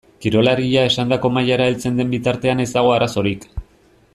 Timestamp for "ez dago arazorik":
2.65-3.47